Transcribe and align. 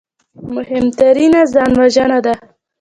مهمترینه 0.53 1.41
ځانوژنه 1.53 2.17
ده 2.25 2.33